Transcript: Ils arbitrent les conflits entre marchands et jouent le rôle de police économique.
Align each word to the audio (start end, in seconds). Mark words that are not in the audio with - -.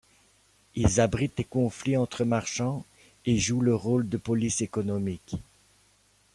Ils 0.73 0.99
arbitrent 0.99 1.35
les 1.37 1.43
conflits 1.43 1.95
entre 1.95 2.23
marchands 2.25 2.83
et 3.27 3.37
jouent 3.37 3.61
le 3.61 3.75
rôle 3.75 4.09
de 4.09 4.17
police 4.17 4.61
économique. 4.61 5.35